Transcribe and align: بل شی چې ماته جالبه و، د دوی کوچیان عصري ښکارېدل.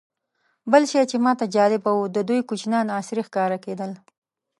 بل 0.71 0.83
شی 0.91 1.03
چې 1.11 1.17
ماته 1.25 1.45
جالبه 1.55 1.91
و، 1.95 1.99
د 2.15 2.17
دوی 2.27 2.41
کوچیان 2.49 2.87
عصري 2.99 3.23
ښکارېدل. 3.27 3.91